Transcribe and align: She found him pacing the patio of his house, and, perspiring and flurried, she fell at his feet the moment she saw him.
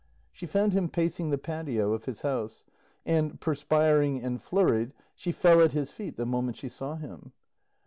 She 0.31 0.47
found 0.47 0.73
him 0.73 0.89
pacing 0.89 1.29
the 1.29 1.37
patio 1.37 1.93
of 1.93 2.05
his 2.05 2.23
house, 2.23 2.65
and, 3.05 3.39
perspiring 3.39 4.19
and 4.23 4.41
flurried, 4.41 4.93
she 5.15 5.31
fell 5.31 5.61
at 5.61 5.73
his 5.73 5.91
feet 5.91 6.17
the 6.17 6.25
moment 6.25 6.57
she 6.57 6.69
saw 6.69 6.95
him. 6.95 7.33